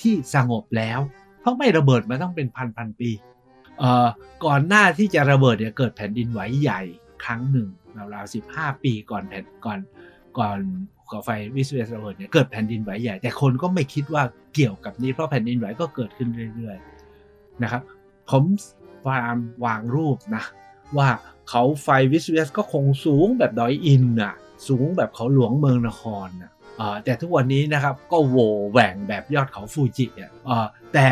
[0.00, 1.00] ที่สงบแล้ว
[1.40, 3.10] เพราะไม่ระเบิดมาต้องเป็นพันพันปี
[4.44, 6.80] ก่อนหน้าที่จะระเบิดเนี่ยเกิดแผ่นดินไหวใหญ่
[7.24, 7.68] ครั้งหนึ่ง
[8.14, 9.80] ราวๆ15ปีก่อนแผ่นก่อน
[10.38, 10.58] ก่อน
[10.96, 14.22] ภูเขาไฟวิสเวสระเบิดเนี่ยเกิดแผ่นดินไหวใหญ่ แต่คนก็ไม่คิดว่า
[14.54, 17.82] เกี่ยวกับนี้เพราะแผ่นดินไหวก็เกิดขึ้นเรื่อยๆนะครับ
[18.30, 18.44] ผม
[19.08, 20.44] วางวางรูปนะ
[20.98, 21.08] ภู
[21.50, 24.34] เขาไฟวิสุเวียสก็คงสูงแบบดอยอินน่ะ
[24.68, 26.52] สูงแบบเขาหลวงเมืองนครน่ะ
[27.04, 28.36] แต่ทุกวันนี้นะครับก็โหว่
[28.70, 30.32] แหว่งแบบยอดเขาฟูจิอะ
[30.92, 31.06] แต่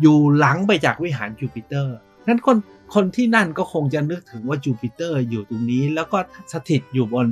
[0.00, 1.96] อยู่หลังไปจากวิหารจูปิเตอร์
[2.28, 2.56] นั้นคน
[2.94, 6.18] คนที่นั่นก็คงจะนึกถึงว่าจูปิเตอร์อยู่ตรงนี้ แล้วก็
[6.52, 7.26] สถิตอยู่บน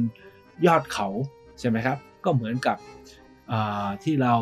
[0.66, 1.08] ยอดเขา
[1.58, 2.76] ใช่ไหมครับ ก็เหมือนกับ
[4.02, 4.34] ที่เรา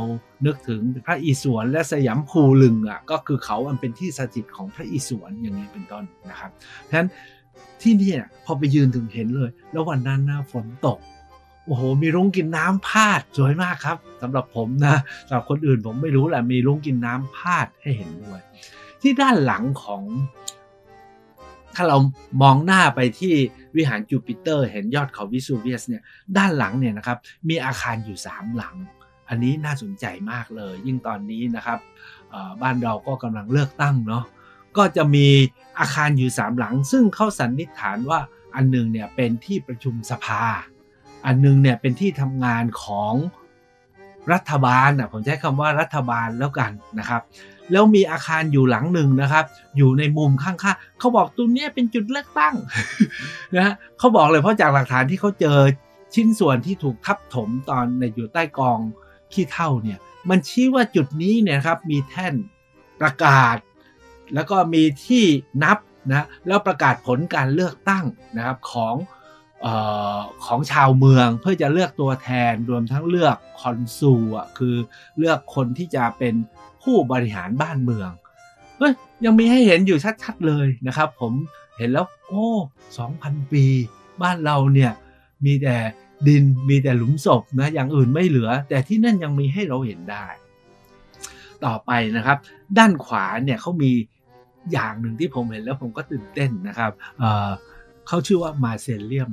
[0.47, 6.51] นึกถึงพระอิศวรและสยัมภูลึงค์อะก็คือเขาอันเป็นที่สถิตของพระอิศวรอย่างนี้เป็นต้นนะครับ
[6.89, 7.09] ฉะนั้น
[7.83, 8.13] ที่นี่
[8.45, 10.99] พอไปยืนถึงเห็นเลย แล้ววันนั้นนะฝนตก
[11.67, 14.97] โอ้โห มีรุ้งกินน้ำพาดสวยมากครับสำหรับผมนะ
[15.27, 18.41] สำหรับคนอื่นผมไม่รู้แหละมีรุ้งกินน้ำพาดให้เห็นด้วย
[19.01, 20.03] ที่ด้านหลังของ
[21.75, 21.97] ถ้าเรา
[22.43, 23.35] มองหน้าไปที่
[23.77, 26.03] วิหารจูปิเตอร์ เห็นยอดเขาวิสูเวียสเนี่ย
[26.37, 28.77] ด้านหลังเนี่ยนะครับมีอาคารอยู่สามหลัง
[29.29, 31.79] อันนี้น่าสนใจมากเลย ยิ่งตอนนี้นะครับ
[32.63, 34.25] บ้านเราก็กำลังเลือกตั้งเนาะ
[34.77, 35.27] ก็จะมี
[35.81, 38.21] อาคารอยู่สามหลัง ซึ่งเข้าสันนิษฐานว่า
[38.55, 40.43] อันหนึ่งเนี่ยเป็นที่ประชุมสภา
[41.27, 43.15] อันนึงเนี่ยเป็นที่ทำงานของ
[44.33, 47.23] รัฐบาลนะผมใช้คำว่ารัฐบาลแล้วกันนะครับ
[47.73, 49.45] แล้วมีอาคารอยู่หลังหนึ่งนะครับ
[49.77, 52.55] อยู่ในมุมข้างๆเขาบอกตรงนี้เป็นจุดเลือกตั้ง
[53.55, 55.59] นะฮะเขาบอกเลยเพราะจากหลักฐานที่เขาเจอ
[56.15, 58.79] ชิ้นส่วนที่ถูกทับถมตอนในอยู่ใต้กอง
[59.33, 59.99] ขี้เท่าเนี่ย
[60.31, 62.35] มันชี้ว่าจุดนี้เนี่ยครับมีแท่น
[63.01, 63.57] ประกาศ
[64.35, 65.25] แล้วก็มีที่
[65.63, 65.79] นับ
[66.11, 68.05] นะแล้วประกาศผลการเลือกตั้ง
[68.37, 68.95] นะครับของ
[70.45, 74.77] ของชาวเมืองเพื่อจะเลือกตัวแทนรวมทั้งเลือกคอนซูอะคือ
[75.19, 76.35] เลือกคนที่จะเป็น
[76.83, 78.11] ผู้บริหารบ้านเมือง
[78.79, 78.93] เฮ้ย
[79.25, 81.33] ยังมีให้เห็นอยู่ชัดๆเลยนะครับ ผม
[81.79, 82.47] เห็นแล้วโอ้
[82.99, 83.65] สองพันปี
[84.23, 84.93] บ้านเราเนี่ย
[85.45, 85.77] มีแต่
[86.29, 90.27] ดินมีแต่หลุมศพนะอย่างอื่นไม่เหลือ แต่ที่นั่นยังมีให้เราเห็นได้
[91.65, 92.39] ต่อไปนะครับ
[92.79, 93.91] ด้านขวาเนี่ยเขามี
[94.73, 96.93] อย่างหนึ่งที่ผมเห็นแล้วผมก็ตื่นเต้นนะครับ
[98.09, 99.31] เขาชื่อว่ามาเซเลียม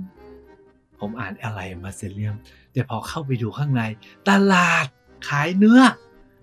[1.00, 2.36] ผมอ่านอะไรมาเซเลียม
[2.74, 3.82] แต่พอเข้าไปดูข้างใน
[4.30, 4.86] ตลาด
[5.30, 5.82] ขายเนื้อ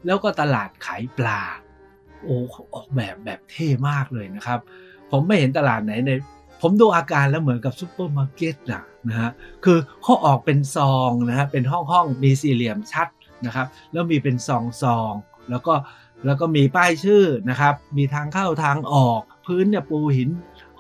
[0.06, 1.42] แล้วก็ตลาดขายปลา
[2.22, 2.36] โอ้
[2.74, 4.60] ออกแบบแบบเท่มากเลยนะครับ
[5.10, 6.10] ผมไม่เห็นตลาดไหนใน
[6.62, 9.30] ผมดูอาคารแล้วเหมือนกับซูเปอร์มาร์เก็ตนะนะฮะ
[9.64, 13.08] คือเขาออกเป็นซองนะฮะเป็นห้องห้องมีสี่เหลี่ยมชัด
[13.46, 15.12] นะครับแล้วมีเป็นซองซอง
[15.50, 15.74] แล้วก็
[16.26, 20.28] แล้วก็มีป้ายชื่อนะครับ มีทางเข้าทางออก พื้นเนี่ยปูหิน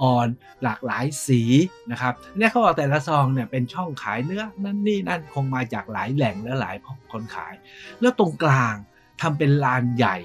[0.02, 0.28] อ่อน
[0.62, 1.42] หลากหลายสี
[1.90, 6.76] นะครับเนี่ยเขาบอกแต่ละซองเนี่ยเป็นช่องขายเนื้อนั่นนี่นั่นคงมาจากหลายแหล่งและหลาย
[7.12, 7.54] คนขาย
[8.00, 8.74] แล้วตรงกลาง
[9.20, 10.16] ทำเป็นลานใหญ่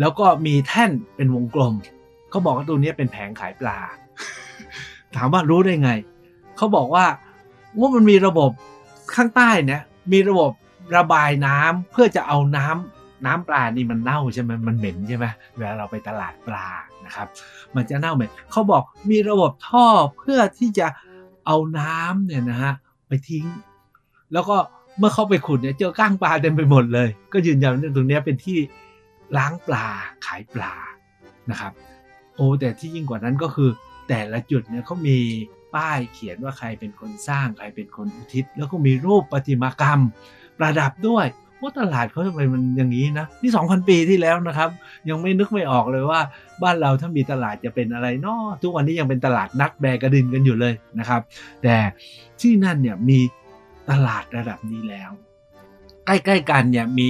[0.00, 1.74] แล้วก็มีแท่นเป็นวงกลม
[2.30, 3.78] เขาบอกว่าตรงนี้เป็นแผงขายปลา
[5.16, 5.90] ถามว่ารู้ได้ไง
[6.56, 7.06] เขาบอกว่า
[7.78, 8.50] ว่ามันมีระบบ
[9.14, 10.50] ข้างใต้เนี่ยมีระบบ
[10.96, 15.26] ระบายน้ำเพื่อจะเอาน้ำ น้ำปลานี่มันเน่าใช่ไหมมันเหม็นใช่ไหม
[15.56, 16.68] เวลาเราไปตลาดปลา
[17.06, 17.28] นะครับ
[17.74, 19.86] มันจะเน่าเหม็นเขาบอกมีระบบท่อ
[20.18, 20.86] เพื่อที่จะ
[21.46, 22.74] เอาน้ำเนี่ยนะฮะ
[23.08, 23.46] ไปทิ้ง
[24.32, 24.56] แล้วก็
[24.98, 28.58] เมื่อเขาไปขุดเนี่ยเจอก้างปลาเต็มไปหมดเลย ก็ยืนยันว่าตรงนี้เป็นที่
[29.36, 29.86] ล้างปลา
[30.26, 30.74] ขายปลา
[31.50, 31.72] นะครับ
[32.36, 33.70] โอ้แต่ที่ยิ่งกว่านั้นก็คือ
[34.08, 35.18] แต่ละจุดเนี่ยเขามี
[35.74, 40.00] ป้ายเขียนว่าใครเป็นคนสร้างใครเป็นคนอุทิศ แล้วก็มีรูปประติมากรรม
[40.58, 41.26] ประดับด้วย
[41.62, 44.70] ว่าตลาดเขาทำไมมันอย่างนี้นะนี่สองพันปีที่แล้วนะครับ
[45.08, 46.20] ยังไม่นึกไม่ออกเลยว่า
[46.62, 51.20] บ้านเราถ้ามีตลาดจะเป็นอะไรนาะทุกวันนี้ยังเป็นตลาดนัดแบกระดินกันอยู่เลยนะครับ
[51.62, 51.76] แต่
[52.40, 53.18] ที่นั่นเนี่ยมี
[53.90, 55.10] ตลาดระดับนี้แล้ว
[56.06, 57.08] ใกล้ๆกันเนี่ยมี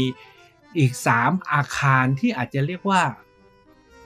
[0.78, 3.02] อีกสามอาคารที่อาจจะเรียกว่า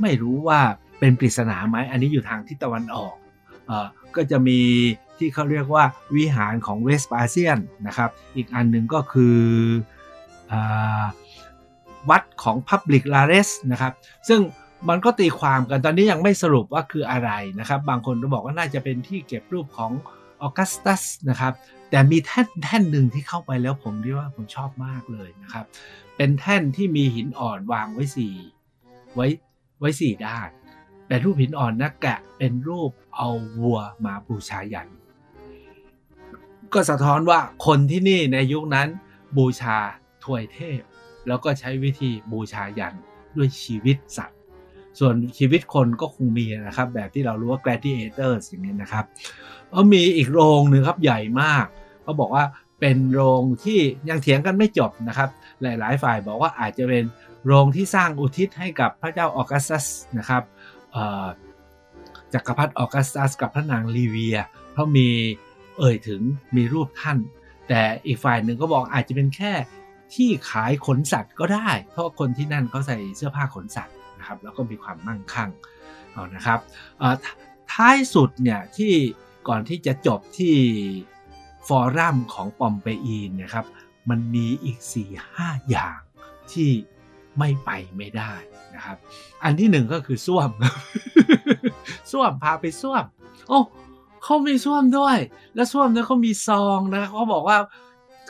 [0.00, 0.60] ไม่รู้ว่า
[0.98, 3.14] เป็นปริศนาไหมอันนี้อยู่ทางทิศตะวันออก
[3.66, 4.60] เออก็จะมี
[5.18, 5.84] ที่เขาเรียกว่า
[6.16, 9.38] วิหารของเวสปาเซียนนะครับ อีกอันหนึ่งก็คือ
[12.10, 13.92] วัดของ Public l a r e s นะครับ
[14.28, 14.40] ซึ่ง
[14.88, 19.92] มันก็ตีความกันตอนนี้ยังไม่สรุปว่าคืออะไรนะครับ บางคนก็บอกว่าน่าจะเป็นที่เก็บรูปของ
[20.42, 21.52] ออกัสตัสนะครับ
[21.90, 25.64] แต่มีแท่นแท่นหนึ่งที่เข้าไปแล้วผมเรียกว่าผมชอบมากเลยนะครับ
[26.16, 28.34] เป็นแท่นที่มีหินอ่อนวางไว้สี่
[29.14, 29.26] ไว้
[29.78, 30.48] ไว้สี่ด้าน
[31.06, 34.88] แต่รูปหินอ่อนนะแกะเป็นรูปเอาวัวมาบูชายัน
[36.72, 38.88] ก็สะท้อนว่าคนที่นี่ในยุคนั้น
[39.36, 39.78] บูชา
[40.24, 40.80] ถวยเทพ
[41.28, 42.94] แล้วก็ใช้วิธีบูชายัน
[43.36, 44.38] ด้วยชีวิตสัตว์
[44.98, 49.04] ส่วนชีวิตคนก็คงมีนะครับ แบบที่เรารู้ว่า gladiators อย่างนี้นะครับ
[49.70, 51.66] เออมีอีกโรงหนึ่งครับใหญ่มาก
[52.02, 52.44] เขาบอกว่า
[52.80, 55.28] เป็นโรงที่ยังเถียงกันไม่จบนะครับ
[55.62, 57.04] หลายๆ ฝ่ายบอกว่าอาจจะเป็น
[57.46, 59.86] โรงที่สร้างอุทิศให้กับพระเจ้าออกัสตัส
[60.18, 60.42] นะครับ
[62.34, 64.38] จักรพรรดิออกัสตัสกับพระนางลีเวีย
[64.72, 65.08] เพราะมี
[65.78, 66.20] เอ่ยถึง
[66.56, 67.18] มีรูปท่าน
[67.68, 69.52] แต่อีกฝ่ายหนึ่งก็บอกอาจจะเป็นแค่
[70.14, 75.50] ที่ขายขนสัตว์ก็ได้ เพราะคนที่นั่นเขาใส่เสื้อผ้าขนสัตว์นะครับ แล้วก็มีความมั่งคั่ง
[76.12, 76.58] เอานะครับ
[77.72, 78.92] ท้ายสุดเนี่ยที่
[79.48, 80.54] ก่อนที่จะจบที่
[81.68, 83.66] ฟอรัมของปอมเปอีนนะครับ
[84.10, 84.78] มันมีอีก
[85.24, 85.98] 4-5 อย่าง
[86.52, 86.70] ที่
[87.38, 88.32] ไม่ไปไม่ได้
[88.74, 88.96] นะครับ
[89.42, 90.50] อันที่หนึ่งก็คือส้วม
[92.10, 93.04] ส้วมพาไปส้วม
[93.48, 93.58] โอ้
[94.24, 95.18] เขามีส้วมด้วย
[95.54, 97.58] แล้วส้วมเนี่ยเขามีซองนะเขาบอกว่า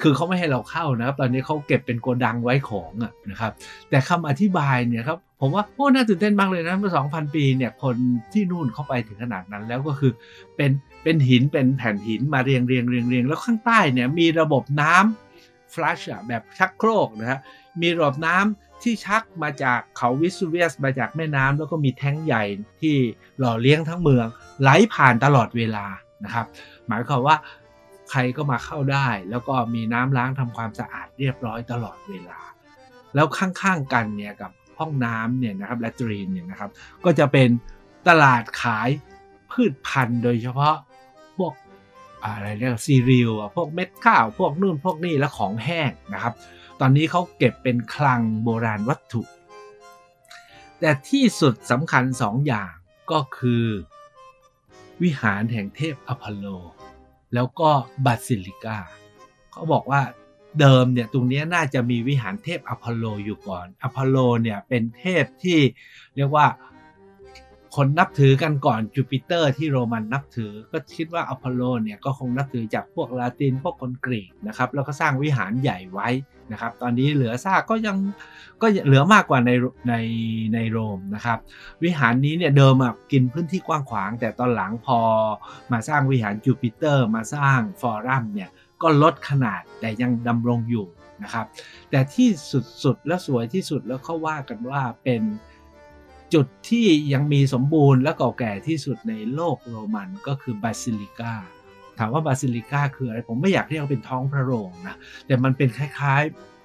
[0.03, 3.53] คือเขาไม่ให้เราเข้านะครับ ตอนนี้เขาเก็บเป็นโกดังไว้ของอะนะครับ
[3.91, 7.97] แต่คำอธิบายเนี่ยครับผมว่าโอ้น่าตื่นเต้นมากเลยนะเมื่อ 2,000 ปีเนี่ยคน
[8.33, 10.13] ที่นู่นเข้าไปถึงขนาดนั้นแล้วก็คือ
[10.57, 10.71] เป็น
[11.03, 17.41] เป็นหินเป็นแผ่นหินมาเรียงเรียงเรียงเรียงแล้วข้างใต้เนี่ยมีระบบน้ำฟลัชแบบชักโครกนะฮะ
[17.81, 22.45] มีระบบน้ำที่ชักมาจากเขาวิสูเวียสมาจากแม่น้ำแล้วก็มีแท้งใหญ่
[22.81, 22.97] ที่
[23.39, 24.27] หล่อเลี้ยงทั้งเมือง
[24.61, 25.87] ไหลผ่านตลอดเวลา
[26.25, 26.47] นะครับ
[26.89, 27.37] หมายความว่า
[28.13, 32.41] ใครก็มาเข้าได้ แล้วก็มีน้ำล้างทำความสะอาดเรียบร้อยตลอดเวลา
[33.15, 36.71] แล้วข้างๆกันเนี่ยกับห้องน้ำเนี่ยนะครับ latrine เนี่ยนะครับ
[37.05, 37.49] ก็จะเป็น
[38.09, 38.89] ตลาดขาย
[39.51, 40.77] พืชพันธุ์โดยเฉพาะ
[41.37, 41.53] พวก
[42.25, 46.35] อะไรเรียกซีเรียลพวกเม็ดข้าวพวกนู่นพวกนี่และของแห้งนะครับ
[46.81, 49.23] ตอนนี้เขาเก็บเป็นคลังโบราณวัตถุ
[50.81, 52.73] แต่ที่สุดสำคัญสองอย่าง
[53.11, 53.65] ก็คือ
[55.03, 56.47] วิหารแห่งเทพอพอลโล
[57.35, 57.71] แล้วก็
[58.05, 58.79] บาซิลิกา
[59.53, 60.03] เขาบอกว่า
[60.61, 65.59] เดิมเนี่ยตรงนี้น่าจะมีวิหารเทพอพอลโลอยู่ก่อนอพอลโลเนี่ยเป็นเทพที่
[66.17, 66.47] เรียกว่า
[67.77, 76.09] คนนับถือกันก่อนจูปิเตอร์ที่โรมันนับถือ ก็คิดว่าอพอลโลเนี่ยก็คงนับถือจากพวกลาตินพวกคนกรีกนะครับแล้วก็สร้างวิหารใหญ่ไว้
[76.53, 77.97] นะครับ ตอนนี้เหลือซากก็ยัง
[78.63, 79.51] ก็เหลือมากกว่าใน
[79.89, 79.95] ใน
[80.55, 81.39] ในโรมนะครับ
[81.83, 82.75] วิหารนี้เนี่ยเดิม
[83.13, 85.01] กินพื้นที่กว้างขวาง แต่ตอนหลังพอ
[85.73, 88.51] มาสร้างวิหารจูปิเตอร์ มาสร้าง forum เนี่ย
[88.83, 90.87] ก็ลดขนาดแต่ยังดำรงอยู่
[91.23, 91.47] นะครับ
[91.91, 92.29] แต่ที่
[92.83, 95.23] สุดๆและสวยที่สุดแล้วเขาว่ากันว่าเป็น
[96.35, 101.35] จุดที่ยังมีสมบูรณ์และเก่าแก่ที่สุดในโลกโรมันก็คือบาซิลิกา
[101.99, 104.95] ถามว่าบาซิลิก้าคืออะไร ผมไม่อยากเรียกเป็นท้องพระโรงนะ
[105.27, 106.23] แต่มันเป็นคล้าย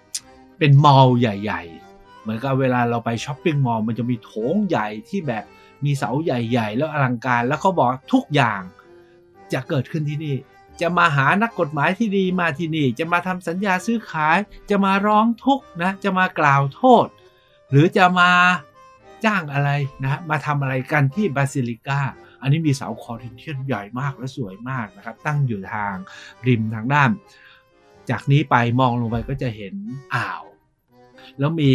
[0.10, 5.44] ๆ เป็น mall ใหญ่ ๆ เหมือนกับเวลาเราไป shopping mall มันจะมีโถงใหญ่ที่แบบ
[5.86, 8.62] มีเสาใหญ่ ๆ แล้วอลังการ แล้วเขาบอกทุกอย่าง
[9.54, 10.36] จะเกิดขึ้นที่นี่
[10.82, 14.38] จะมาหานักกฎหมายที่ดีมาที่นี่ จะมาทำสัญญาซื้อขาย
[14.70, 17.08] จะมาร้องทุกนะ จะมากล่าวโทษ
[17.72, 18.32] หรือจะมา
[19.26, 19.70] จ้างอะไร
[20.04, 22.02] นะ มาทำอะไรกันที่บาซิลิก้า
[22.42, 25.96] อันนี้มีเสาคอรินเทียนใหญ่มากและสวยมากนะครับ ตั้งอยู่ทาง
[26.48, 27.10] ริมทางด้าน
[28.10, 29.76] จากนี้ไปมองลงไปก็จะเห็น
[30.16, 30.44] อ่าว
[31.40, 31.74] แล้วมี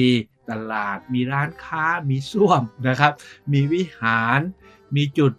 [0.51, 3.13] ตลาดมีร้านค้ามีส้วมนะครับ
[3.53, 4.41] มีวิหาร
[4.97, 5.33] มีจุด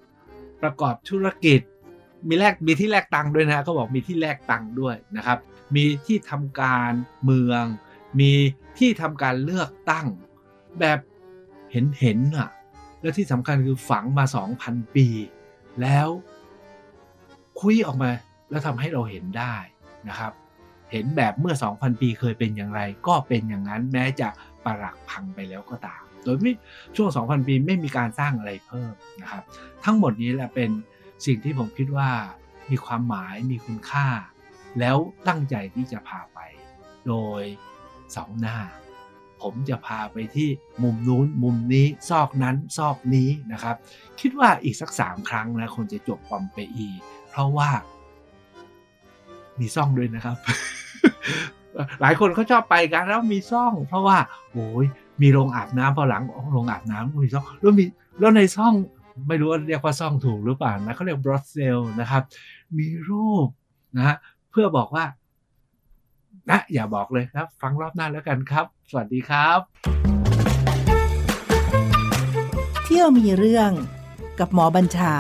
[0.62, 1.62] ประกอบธุรกิจ
[2.28, 5.40] มีแลกมีที่แลกตังค์ด้วยนะเขาบอกมีที่แลกตังค์ด้วยนะครับ
[5.76, 6.92] มีที่ทำการ
[7.24, 7.64] เมือง
[8.20, 8.32] มี
[8.78, 10.08] ที่ทำการเลือกตั้ง
[10.80, 11.00] แบบ
[11.72, 12.50] เห็นเห็นอะ
[13.04, 14.26] แล้วที่สำคัญคือฝังมา
[14.60, 15.08] 2,000 ปี
[15.82, 16.08] แล้ว
[17.62, 18.12] คุยออกมา
[18.50, 19.56] แล้วทำให้เราเห็นได้
[20.10, 20.34] นะครับ
[20.92, 24.30] เห็นแบบเมื่อ 2,000 ปีเคยเป็นอย่างไร ก็เป็นอย่างนั้นแม้จะ
[24.66, 26.54] ปรักพังไปแล้วก็ตาม โดยไม่
[26.96, 29.44] ช่วง 2,000 ปีไม่มีการสร้างอะไรเพิ่มนะครับ
[29.84, 30.70] ทั้งหมดนี้แหละเป็น
[31.26, 32.10] สิ่งที่ผมคิดว่า
[32.70, 34.08] มีความหมายมีคุณค่า
[34.80, 36.40] แล้วตั้งใจที่จะพาไป
[37.08, 37.44] โดย
[38.16, 38.58] สองหน้า
[39.44, 40.50] ผมจะพาไปที่
[40.84, 43.76] มุมนู้นมุมนี้ซอกนั้นซอกนี้นะครับ
[44.20, 46.90] คิดว่าอีกสักสามครั้งนะคงจะจบปอมเปอี
[47.30, 47.70] เพราะว่า
[49.60, 50.38] มีซ่องด้วยนะครับ
[52.02, 54.18] หลายคนเขาชอบไปกันแล้วมีซ่อง เพราะว่า
[54.52, 54.86] โอ้ย
[55.22, 57.84] มีโรงอาบน้ำพอหลังโรงอาบน้ำมีซ่องแล้วมี
[58.20, 58.74] แล้วในซ่อง
[59.28, 62.24] ไม่รู้ว่าเรียกว่าซ่องถูกหรือเปล่านะเขาเรียกบรอสเซลนะครับ
[62.78, 63.48] มีรูป
[63.98, 64.16] นะฮะ
[64.52, 65.06] เพื่อบอกว่า
[66.50, 69.60] นะอย่าบอกเลยครับ ฟังรอบหน้าแล้วกันครับ สวัสดีครับ
[72.86, 73.72] เที่ยวมีเรื่อง
[74.40, 75.14] กับหมอบัญชา